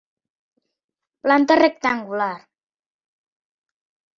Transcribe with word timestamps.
Planta 1.27 1.59
rectangular. 1.65 2.33